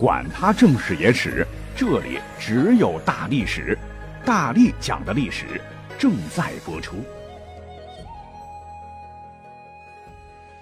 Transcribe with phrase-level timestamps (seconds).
[0.00, 3.78] 管他正史野史，这里只有大历史，
[4.24, 5.60] 大力讲的历史
[5.98, 7.04] 正在播出。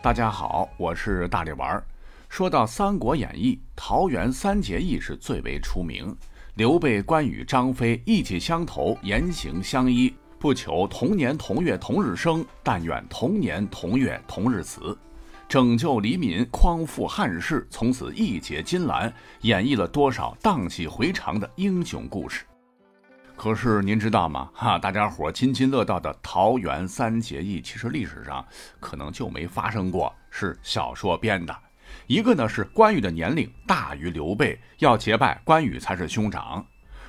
[0.03, 1.71] 大家好，我是大力丸。
[1.71, 1.85] 儿。
[2.29, 6.13] 说到《三国演义》，桃园三结义是最为出名。
[6.55, 14.99] 刘备、关羽、张飞意气相投，言行相依，不求同年同月同日生，但愿同年同月同日死。
[15.49, 19.11] 拯救黎民，匡复汉室，从此义结金兰，
[19.41, 22.45] 演绎了多少荡气回肠的英雄故事。
[23.35, 24.51] 可是您知道吗？
[24.53, 28.47] 哈，大家伙津津乐道的桃园三结义，其实历史上
[28.79, 31.57] 可能就没发生过，是小说编的。
[32.07, 36.63] 一个呢是关羽的年龄大于刘备，要结拜关羽才是兄长；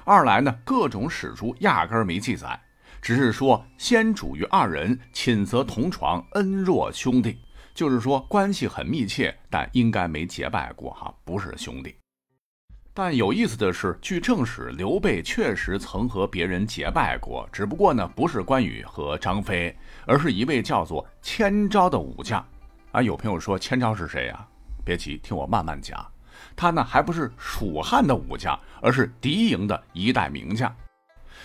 [0.05, 2.57] 二来呢，各种史书压根儿没记载，
[3.01, 7.37] 只是说先主与二人寝则同床，恩若兄弟。
[7.79, 11.95] 就是说关系很密切，但应该没结拜过哈，不是兄弟。
[12.93, 19.73] 但有意思的是，据正史，刘备确实曾和别人结拜过，只不过呢，不是关羽和张飞，
[20.05, 22.45] 而是一位叫做千招的武将。
[22.91, 24.45] 啊，有朋友说千招是谁呀？
[24.83, 26.05] 别急，听我慢慢讲。
[26.57, 30.69] 他呢，还不是蜀汉的武将，而是敌营的一代名将。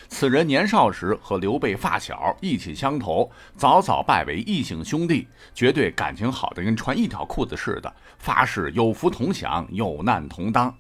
[0.09, 10.73] 此人年少时和刘备发小，意气相投，早早拜为异姓兄弟，绝对感情好的跟穿一条裤子似的，发誓有福同享，有难同当。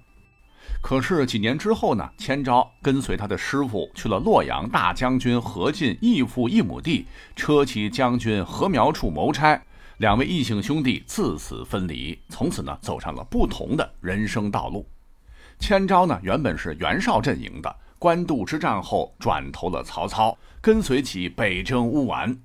[0.82, 9.60] 可是几年之后呢，千招跟随他的师傅去了洛阳大将军何进义父异母弟车骑将军何苗处谋差，
[9.98, 14.86] 两位异姓兄弟自此分离，从此呢走上了不同的人生道路。
[15.58, 17.76] 千招呢原本是袁绍阵营的。
[17.98, 22.36] 官渡之战后，转投了曹操，跟随其北征乌丸。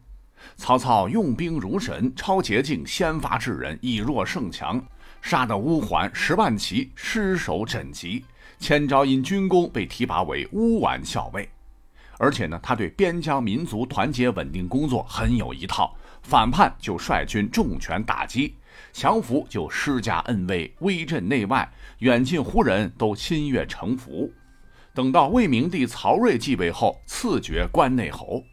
[0.55, 4.81] 曹操用兵如神，超捷径，先发制人，以弱胜强，
[5.21, 8.23] 杀得乌桓十万骑失守枕籍。
[8.57, 11.49] 千招因军功被提拔为乌丸校尉，
[12.17, 15.95] 而且呢，他对边疆民族团结稳定工作很有一套。
[16.21, 18.53] 反叛就率军重拳打击，
[18.91, 21.69] 降服就施加恩威，威震内外，
[21.99, 24.29] 远近胡人都心悦诚服。
[24.99, 28.43] 等到魏明帝曹睿继位后，赐爵关内侯。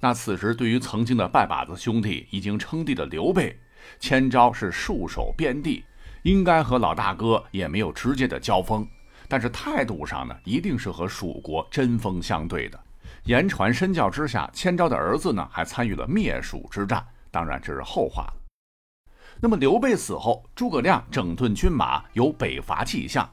[0.00, 3.58] 那此时对于曾经的拜把子兄弟、已经称帝的刘备，
[3.98, 5.82] 千招是戍守边地，
[6.24, 8.86] 应该和老大哥也没有直接的交锋，
[9.28, 12.78] 但是态度上呢，一定是和蜀国针锋相对的。
[13.24, 17.02] 言传身教之下，千招的儿子呢，还参与了灭蜀之战。
[17.30, 18.34] 当然这是后话了。
[19.40, 23.26] 那么刘备死后，诸葛亮整顿军马，有北伐迹象。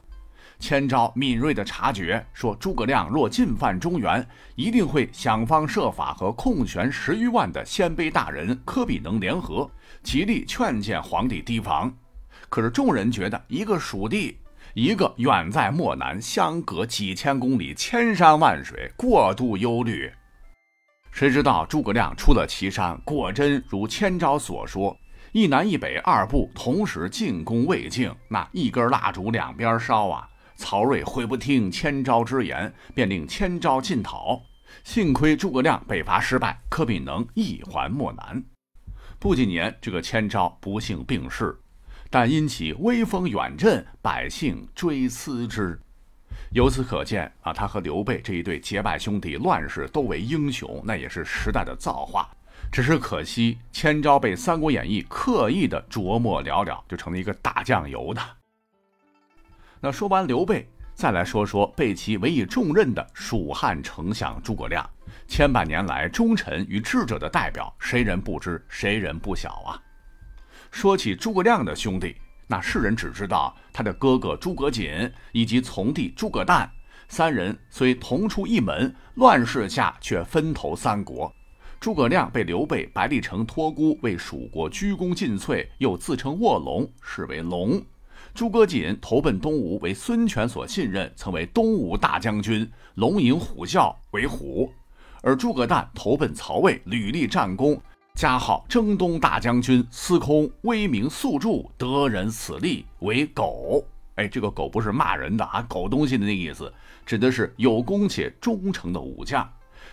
[0.58, 9.70] 千招敏锐地察觉，说诸葛亮若进犯中原，一定会想方设法和控权十余万的鲜卑大人柯比能联合，
[10.02, 11.92] 极力劝谏皇帝提防。
[12.48, 14.38] 可是众人觉得，一个蜀地，
[14.74, 20.10] 一个远在漠南，相隔几千公里，千山万水，过度忧虑。
[21.10, 24.96] 谁知道诸葛亮出了岐山，果真如千招所说，
[25.32, 30.28] 一南一北二部同时进攻魏境，那一根蜡烛两边烧啊！
[30.56, 34.42] 曹睿悔不听千招之言，便令千招进讨。
[34.82, 38.42] 幸亏诸葛亮北伐失败，柯比能一还漠南。
[39.18, 41.56] 不几年，这个千招不幸病逝，
[42.10, 45.78] 但因其威风远震，百姓追思之。
[46.50, 52.28] 由此可见啊，他和刘备这一对结拜兄弟，乱世都为英雄，那也是时代的造化。
[52.70, 58.20] 只是可惜，千招被《三国演义》刻意的琢磨寥寥，就成了一个打酱油的。
[59.84, 64.88] 那说完刘备，再来说说被其委以重任的蜀汉丞相诸葛亮。
[65.28, 69.76] 千百年来，忠臣与智者的代表，谁人不知，谁人不晓啊？
[70.70, 76.66] 说起诸葛亮的兄弟，那世人只知道他的哥哥诸葛瑾以及从弟诸葛诞
[77.08, 81.30] 三人，虽同出一门，乱世下却分头三国。
[81.78, 87.84] 诸葛亮被刘备、白帝城托孤，为蜀国鞠躬尽瘁，又自称卧龙，是为龙。
[88.34, 94.68] 诸葛瑾投奔东吴，为孙权所信任，曾为东吴大将军，龙吟虎啸为虎；
[95.22, 97.80] 而诸葛诞投奔曹魏，屡立战功，
[98.16, 103.84] 加号征东大将军，司空，威名素著，得人此立为狗。
[104.16, 106.72] 哎，这个狗不是骂人的啊，狗东西的那意思，
[107.06, 109.48] 指的是有功且忠诚的武将。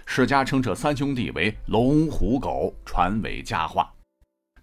[0.08, 3.94] 史家称这三兄弟为龙虎狗，传为佳话。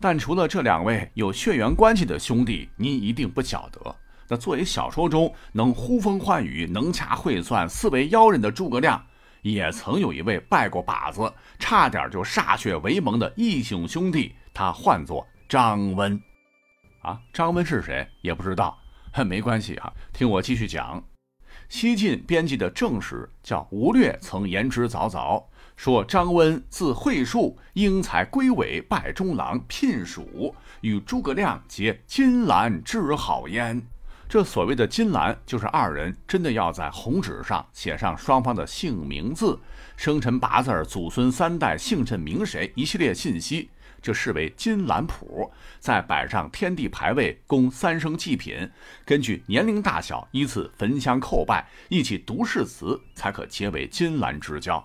[0.00, 3.96] 但除了这两位有血缘关系的兄弟，您一定不晓得。
[4.28, 9.04] 那作为小说中能呼风唤雨、能掐会算、四维妖人的诸葛亮，
[9.42, 16.20] 也曾有一位拜过把子、差点就歃血为盟的异姓兄弟，他唤作张温。
[17.00, 18.06] 啊，张温是谁？
[18.20, 18.78] 也不知道。
[19.26, 21.02] 没关系哈，听我继续讲。
[21.68, 25.42] 西晋编辑的正史叫吴略，曾言之凿凿，
[25.78, 33.80] 说张温字惠树，英才归伟，拜中郎，聘蜀，与诸葛亮结金兰之好焉。
[34.28, 39.56] 这所谓的金兰，就是二人真的要在红纸上写上双方的姓名字、
[39.96, 43.70] 生辰八字、祖孙三代、姓甚名谁一系列信息。
[44.02, 45.48] 这视为金兰谱，
[45.78, 48.68] 再摆上天地牌位，供三生祭品，
[49.04, 54.84] 根据年龄大小依次焚香叩拜，一起读誓词，才可结为金兰之交。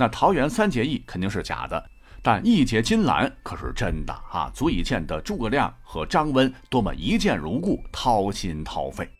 [0.00, 1.90] 那桃园三结义肯定是假的，
[2.22, 4.48] 但义结金兰可是真的啊！
[4.54, 9.10] 足以见得诸葛亮和张温多么一见如故，掏心掏肺。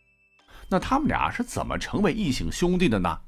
[0.69, 3.19] 那他们俩是怎么成为异姓兄弟的呢？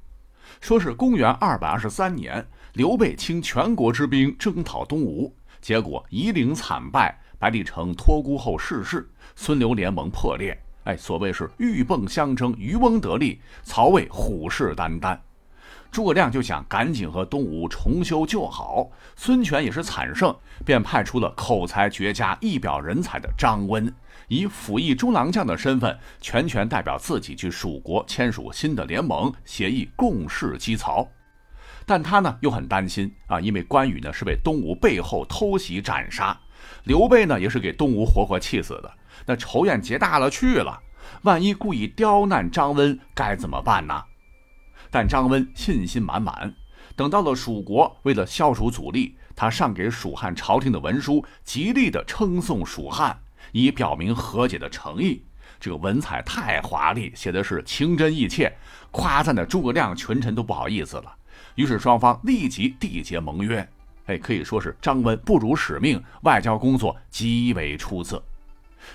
[0.61, 5.35] 说是公元二百二十三年，刘备倾全国之兵征讨东吴。
[5.59, 10.57] 结果夷陵惨败，白帝城托孤后逝世，孙刘联盟破裂。
[10.85, 15.19] 哎，所谓是鹬蚌相争，渔翁得利，曹魏虎视眈眈。
[15.91, 18.89] 诸葛亮就想赶紧和东吴重修旧好。
[19.17, 20.33] 孙权也是惨胜，
[20.65, 23.93] 便派出了口才绝佳、一表人才的张温，
[24.29, 31.05] 以辅翼中郎将的身份，全权代表自己去蜀国签署新的联盟协议，共事击曹。
[31.85, 36.39] 但他呢又很担心啊，因为关羽呢是被东吴背后偷袭斩杀，
[36.85, 38.89] 刘备呢也是给东吴活活气死的，
[39.25, 40.79] 那仇怨结大了去了。
[41.23, 44.01] 万一故意刁难张温，该怎么办呢？
[44.91, 46.53] 但张温信心满满，
[46.95, 53.17] 等到了蜀国，为了消除阻力，他上给蜀汉朝廷的文书，极力的称颂蜀汉，
[53.53, 55.23] 以表明和解的诚意。
[55.59, 58.51] 这个文采太华丽，写的是情真意切，
[58.91, 61.15] 夸赞的诸葛亮群臣都不好意思了。
[61.55, 63.67] 于是双方立即缔结盟约，
[64.07, 68.21] 哎，可以说是张温不辱使命，外交工作极为出色。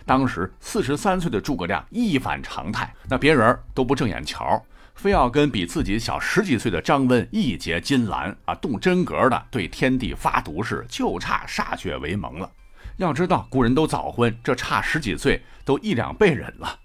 [0.04, 4.60] 当时四十三岁的诸葛亮一反常态，那别人都不正眼瞧，
[4.96, 12.50] 非要跟比自己小十几岁的张温一结金兰啊，动真格的对天地发毒誓，就差歃血为盟了。
[12.96, 16.80] 要知道古人都早婚，这差十几岁都一两辈人了。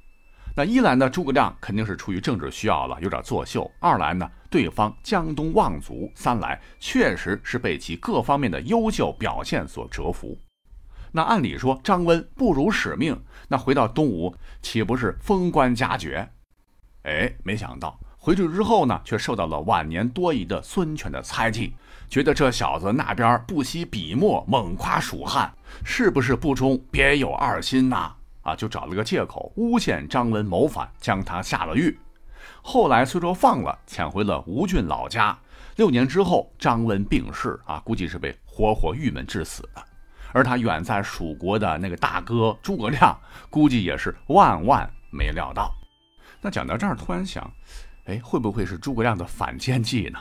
[0.53, 10.37] 那一来呢，诸葛亮肯定是出于政治需要了，有点作秀；二来呢，对方江东望族；三来确实是被其各方面的优秀表现所折服。
[11.13, 13.17] 那按理说张温不辱使命，
[13.47, 16.29] 那回到东吴岂不是封官加爵？
[17.03, 21.73] 哎，没想到回去之后呢，却受到了晚年多疑的孙权的猜忌，
[22.07, 25.51] 觉得这小子那边不惜笔墨猛夸蜀汉，
[25.83, 28.11] 是不是不忠别有二心呐？
[28.43, 31.97] 啊，就找了个借口诬陷张温谋反，将他下了狱。
[32.61, 35.35] 后来虽说放了，遣回了吴郡老家。
[35.77, 39.83] 六年之后，张温病逝，啊，估计是被活活郁闷致死的。
[40.31, 43.19] 而他远在蜀国的那个大哥诸葛亮，
[43.49, 45.73] 估计也是万万没料到。
[46.41, 47.49] 那讲到这儿，突然想，
[48.05, 50.19] 哎，会不会是诸葛亮的反间计呢？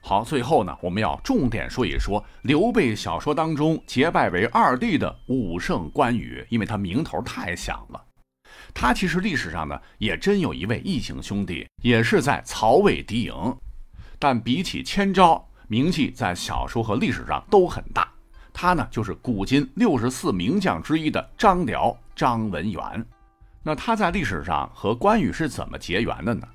[0.00, 8.00] 好，最后呢，我们要重点说一说刘备小说当中结拜为二弟的武圣关羽，因为他名头太响了。
[8.72, 13.56] 他其实历史上呢，也真有一位异姓兄弟，也是在曹魏敌营，
[14.20, 18.08] 但比起千招，名气在小说和历史上都很大。
[18.52, 23.06] 他呢，就是古今六十四名将之一的张辽张文远。
[23.66, 26.46] 那他在历史上和关羽是怎么结缘的呢？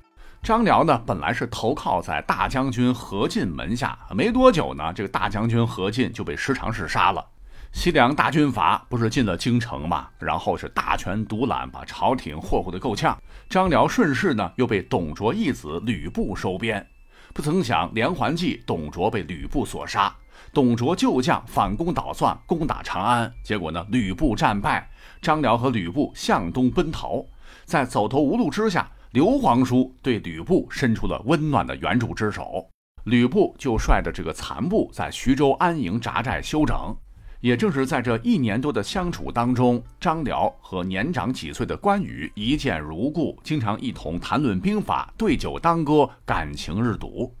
[0.42, 7.22] 张辽呢，本来是投靠在大将军何进门下，没多久呢，这个大将军何进就被十常侍杀了。
[7.70, 10.08] 西凉大军阀不是进了京城嘛？
[10.18, 13.14] 然后是大权独揽，把朝廷霍霍的够呛。
[13.46, 16.86] 张辽顺势呢，又被董卓义子吕布收编。
[17.34, 20.14] 不曾想连环计，董卓被吕布所杀。
[20.52, 24.86] 董卓旧将反攻倒算，攻打长安，结果呢，吕布战败，
[25.22, 27.24] 张辽和吕布向东奔逃，
[27.64, 28.90] 在走投无路之下。
[29.12, 32.66] 刘皇叔对吕布伸出了温暖的援助之手，
[33.04, 36.96] 吕布就率着这个残部在徐州安营扎寨休整。
[37.42, 47.34] 也正是在这一年多的相处当中，张辽和年长几岁的关羽一见如故，经常一同谈论兵法，对酒当歌，感情日笃。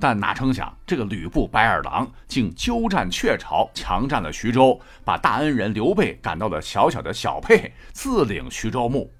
[0.00, 9.12] 但哪成想，这个吕布白眼狼竟鸠占鹊巢，强占了徐州，把大恩人刘备赶到了小小的小沛，自领徐州牧。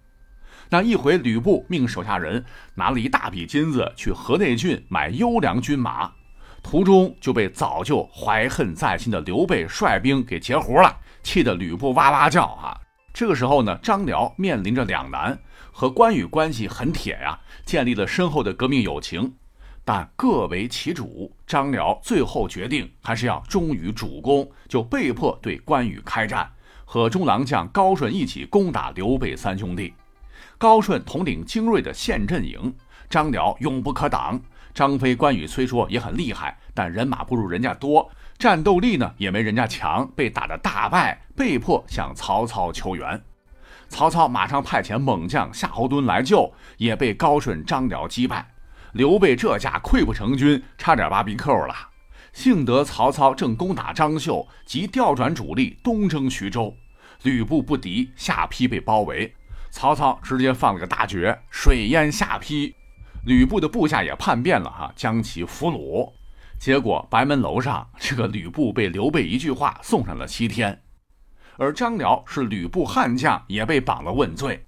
[0.71, 2.43] 那一回，吕布命手下人
[2.75, 6.11] 拿了一大笔金子去河内郡买优良军马，
[6.63, 12.77] 途中就被早就怀恨在心的刘备率兵给截胡了，气得吕布哇哇叫啊！
[13.15, 15.39] 这个时候呢，张辽面临着两难，
[15.73, 19.35] 和关羽关系很铁呀，建立了深厚的革命友情，
[19.85, 21.33] 但各为其主。
[21.47, 26.49] 张辽最后决定还是要忠于主公，就被迫对关羽开战，
[26.85, 29.95] 和中郎将高顺一起攻打刘备三兄弟。
[30.59, 32.75] 高顺统领精锐的陷阵营，
[33.09, 34.39] 张辽勇不可挡。
[34.79, 38.09] 张飞、关羽虽说也很厉害，但人马不如人家多，
[38.39, 43.21] 战斗力呢也没人家强，被打得大败，被迫向曹操求援。
[43.89, 48.49] 曹操马上派遣猛将夏侯惇来救，也被高顺、张辽击败。
[48.93, 51.75] 刘备这下溃不成军，差点挖鼻扣了。
[52.33, 56.73] 幸得曹操正攻打张绣，即调转主力东征徐州。
[57.25, 59.35] 吕布不敌，下邳被包围，
[59.73, 62.73] 曹操直接放了个大绝，水淹下邳。
[63.25, 66.13] 吕布的部下也叛变了哈，将其俘虏。
[66.59, 70.83] 结果白门楼上，这个吕布被刘备一句话送上了西天。
[71.57, 74.65] 而张辽是吕布悍将，也被绑了问罪。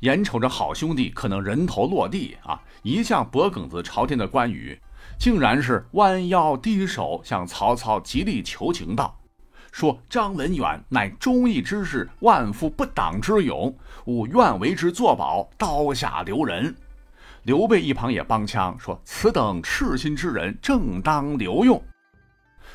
[0.00, 4.80] 眼瞅着好兄弟可能人头落地啊，一向脖梗子朝天的关羽，
[5.18, 9.20] 竟然是弯腰低首向曹操极力求情道。
[9.70, 13.74] 说张文远乃忠义之士，万夫不挡之勇，
[14.06, 16.74] 吾愿为之作保，刀下留人。
[17.44, 21.82] 刘备一旁也帮腔说：“此等赤心之人，正当留用。”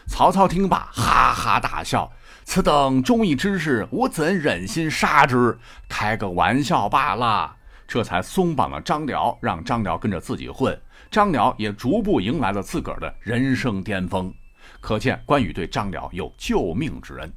[0.07, 2.11] 曹操听罢，哈哈大笑
[2.43, 5.57] ：“此等忠义之士，我怎忍心杀之？
[5.87, 7.55] 开个玩笑罢了。”
[7.87, 10.77] 这才松绑了张辽，让张辽跟着自己混。
[11.09, 14.33] 张辽也逐步迎来了自个儿的人生巅峰。
[14.81, 17.33] 可见关羽对张辽有救命之恩。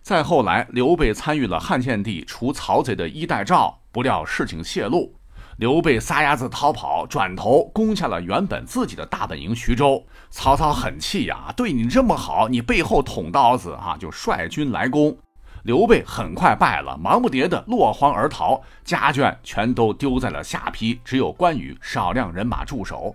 [0.00, 5.14] 再后来，刘备参与了汉献帝除曹贼的衣带诏，不料事情泄露，
[5.62, 10.04] 刘备撒丫子逃跑，转头攻下了原本自己的大本营徐州。
[10.28, 15.16] 曹操很气呀，对你这么好，你背后捅刀子啊，就率军来攻。
[15.62, 23.14] 刘备很快败了，忙不迭的落荒而逃，家眷全都丢在了下邳，只有关羽少量人马驻守。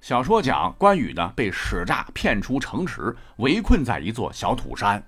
[0.00, 5.02] 小说讲关羽呢被使诈骗出城池，围困在一座小土山。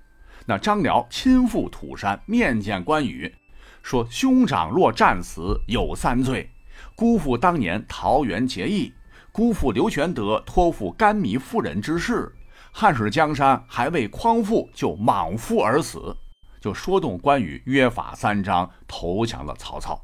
[0.45, 3.33] 那张辽亲赴土山面见关羽，
[3.81, 6.49] 说：“兄长若战死，有三罪：
[6.95, 8.93] 辜负当年桃园结义，
[9.31, 12.31] 辜负刘玄德托付甘糜夫人之事，
[12.71, 16.15] 汉室江山还未匡复，就莽夫而死。”
[16.59, 20.01] 就说动关羽约法三章，投降了曹操。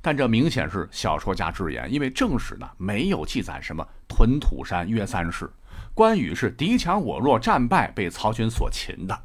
[0.00, 5.50] 但这明显是小说家之言，因为正史呢没有记载什么屯土山约三世，
[5.92, 9.18] 关羽是敌强我弱战败被曹军所擒的。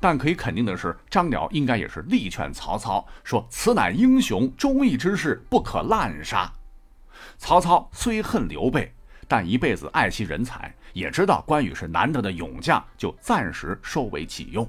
[0.00, 6.50] 但可以肯定的是，张辽应该也是力劝曹操说：“此乃英雄忠义之士，不可滥杀。”
[7.36, 8.92] 曹操虽恨刘备，
[9.28, 14.66] 但一辈子爱惜人才，也知道关羽是难得的勇将，就暂时收为己用。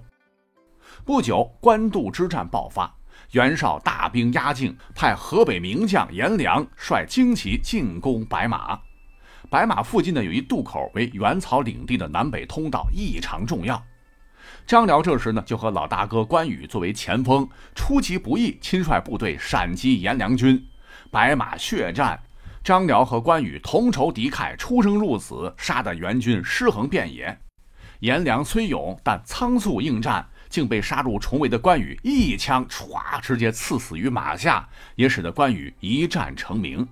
[1.05, 2.93] 不久，官渡之战爆发。
[3.31, 8.77] 袁绍大兵压境，派河北名将颜良率精骑进攻白马。
[9.50, 13.81] 白马附近呢，有一渡口，为袁曹领地的南北通道，异常重要。
[14.71, 20.65] 张辽这时呢，就和老大哥关羽作为前锋，出其不意，亲率部队闪击颜良军。
[21.09, 22.17] 白马血战，
[22.63, 27.37] 张辽和关羽同仇敌忾，出生入死，杀得袁军尸横遍野。
[27.99, 30.25] 颜良虽勇，但仓促应战。
[30.47, 36.87] 竟被杀入重围的关羽一枪唰直接刺死于马下，也使得关羽一战成名。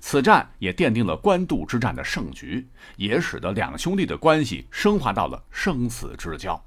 [0.00, 2.66] 此战也奠定了官渡之战的胜局，
[2.96, 6.60] 也使得两兄弟的关系升华到了生死之交。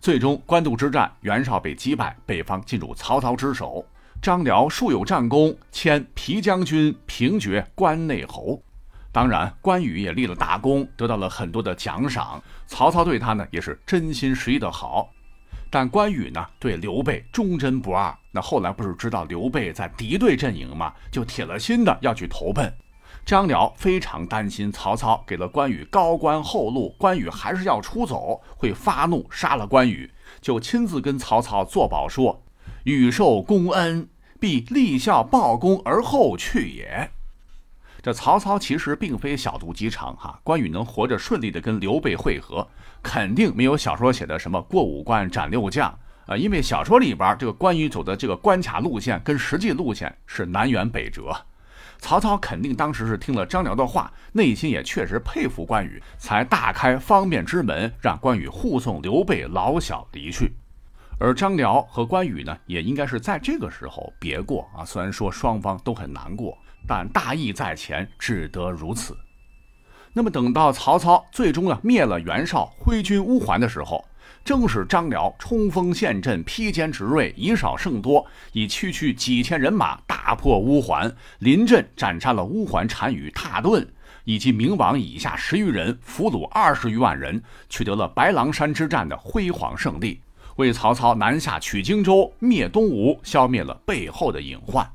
[0.00, 3.84] 最终，官渡之战，袁绍被击败，北方进入曹操之手。
[4.20, 8.60] 张辽数有战功，迁皮将军，平爵关内侯。
[9.12, 12.42] 当然，关羽也立了大功，得到了很多的奖赏。
[12.66, 15.08] 曹操对他呢，也是真心实意的好。
[15.70, 18.16] 但关羽呢，对刘备忠贞不二。
[18.32, 20.92] 那后来不是知道刘备在敌对阵营吗？
[21.10, 22.72] 就铁了心的要去投奔。
[23.28, 32.42] 张辽非常担心曹操给了关羽高官厚禄，关羽还是要出走，会发怒杀了关羽，就亲自跟曹操作保说
[32.84, 34.08] ：“羽受公恩，
[34.40, 37.10] 必立孝报功而后去也。”
[38.00, 42.66] 这曹操其实并非小肚鸡肠哈，关羽能活着顺利的跟刘备会合，
[43.02, 45.94] 肯定没有小说写的什么过五关斩六将
[46.24, 51.36] 啊，因为小说里边这个关羽走的这个关卡路线跟实际路线是南辕北辙。
[51.98, 60.52] 曹操肯定当时是听了张辽的话，内心也确实佩服关羽，才大开方便之门，让关羽护送刘备老小离去。
[61.18, 66.56] 而张辽和关羽呢，也应该是在这个时候别过啊，虽然说双方都很难过。
[66.86, 69.14] 但大义在前，只得如此。
[70.12, 74.04] 那么等到曹操最终啊灭了袁绍，挥军乌桓的时候，
[74.44, 83.86] 正是张辽冲锋陷阵，披坚执锐，以少胜多，以区区几千人马大破乌桓，临阵斩杀了乌桓单于蹋顿
[84.24, 90.20] 以及明王以下十余人，俘虏二十余万人，取得了白狼山之战的辉煌胜利，
[90.56, 94.86] 为曹操南下取荆州、灭东吴，消灭了背后的隐患。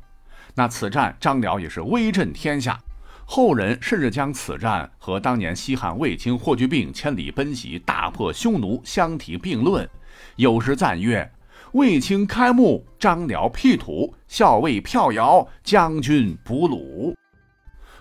[0.55, 2.79] 那此战张辽也是威震天下，
[3.25, 9.89] 后人甚至将此战和当年西汉卫青霍去病千里奔袭大破匈奴相提并论，
[10.35, 11.31] 有时赞曰
[11.73, 17.13] ：“卫青开幕，张辽辟土，校尉票摇，将军俘虏。”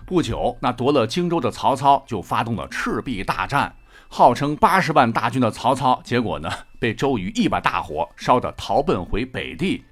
[0.05, 3.73] 不久，那夺了荆州的曹操就发动了赤壁大战，
[4.09, 9.83] 号称八十万大军的曹操，结果呢被周瑜一把大火烧得逃奔回北地。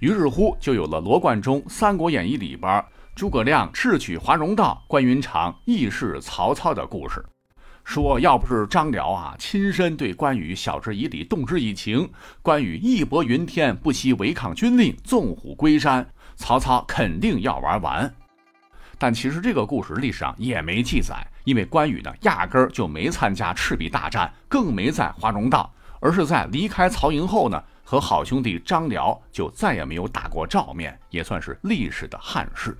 [0.00, 2.84] 于是乎，就有了罗贯中《三国演义》里边
[3.20, 7.22] 诸葛亮智取华容道，关云长义释曹操的故事。
[7.84, 12.10] 说要不是张辽啊亲身对关羽晓之以理、动之以情，
[12.40, 18.10] 关羽义薄云天，不惜违抗军令，纵虎归山，曹操肯定要玩完。
[18.96, 27.62] 但其实这个故事历史上也没记载，因为关羽呢压根儿就没参加赤壁大战，更没在华容道，而是在离开曹营后呢。
[27.84, 32.74] 和好兄弟张辽就再也没有打过照面，也算是历史的憾事。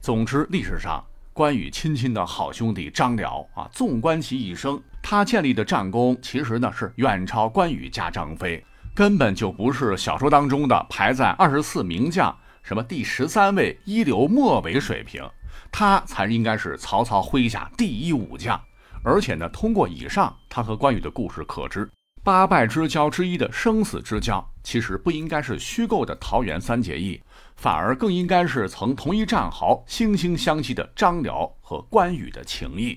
[0.00, 8.64] 总之，历史上关羽亲亲的好兄弟张辽啊，纵观其一生，他建立的战功其实呢是远超关羽加张飞，
[8.94, 15.22] 根本就不是小说当中的排在二十四名将什么第十三位一流末尾水平，
[15.70, 18.58] 他才应该是曹操麾下第一武将。
[19.02, 21.88] 而且呢，通过以上他和关羽的故事可知。
[22.24, 27.18] 八拜之交之一的生死之交，其实不应该是虚构的桃园三结义，
[27.58, 32.96] 反而更应该是曾同一战壕、惺惺相惜的张辽和关羽的情谊。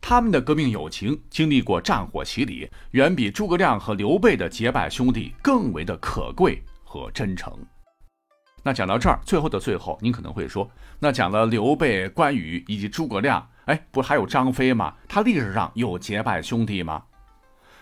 [0.00, 7.52] 他们的革命友情经历过战火洗礼，远比诸葛亮和刘备的结拜兄弟更为的可贵和真诚。
[8.62, 14.94] 那讲到这儿，最后的最后，您可能会说，那讲了刘备、关羽以及诸葛亮，哎，不还有张飞吗？
[15.06, 17.02] 他历史上有结拜兄弟吗？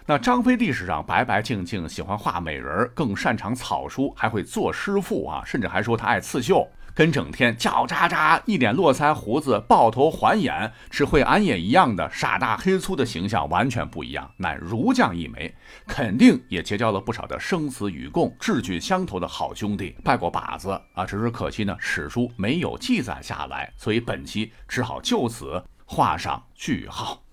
[0.08, 15.52] 那张飞历史上白白净净，喜欢画美人，更擅长草书，还会作诗赋啊，甚至还说他爱刺绣，跟整天叫喳喳、一脸络腮胡子、抱头环眼、只会俺也一样的傻大黑粗的形象完全不一样，乃儒将一枚，
[15.88, 27.25] 肯定也结交了不少的生死与共、志趣相投的好兄弟，拜过把子啊，只是可惜呢，史书没有记载下来，所以本期只好就此画上句号。